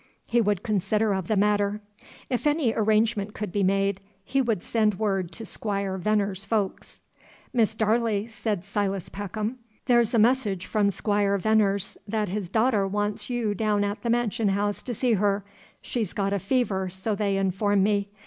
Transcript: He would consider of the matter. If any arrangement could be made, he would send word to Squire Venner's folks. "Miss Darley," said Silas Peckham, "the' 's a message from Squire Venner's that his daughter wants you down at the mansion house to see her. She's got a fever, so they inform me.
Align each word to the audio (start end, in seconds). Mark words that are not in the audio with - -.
He 0.25 0.41
would 0.41 0.63
consider 0.63 1.13
of 1.13 1.27
the 1.27 1.37
matter. 1.37 1.79
If 2.27 2.47
any 2.47 2.73
arrangement 2.73 3.35
could 3.35 3.51
be 3.51 3.61
made, 3.61 4.01
he 4.25 4.41
would 4.41 4.63
send 4.63 4.95
word 4.95 5.31
to 5.33 5.45
Squire 5.45 5.95
Venner's 5.99 6.43
folks. 6.43 7.03
"Miss 7.53 7.75
Darley," 7.75 8.25
said 8.25 8.65
Silas 8.65 9.09
Peckham, 9.09 9.59
"the' 9.85 9.99
's 10.03 10.15
a 10.15 10.17
message 10.17 10.65
from 10.65 10.89
Squire 10.89 11.37
Venner's 11.37 11.99
that 12.07 12.29
his 12.29 12.49
daughter 12.49 12.87
wants 12.87 13.29
you 13.29 13.53
down 13.53 13.83
at 13.83 14.01
the 14.01 14.09
mansion 14.09 14.49
house 14.49 14.81
to 14.81 14.95
see 14.95 15.13
her. 15.13 15.45
She's 15.83 16.13
got 16.13 16.33
a 16.33 16.39
fever, 16.39 16.89
so 16.89 17.13
they 17.13 17.37
inform 17.37 17.83
me. 17.83 18.09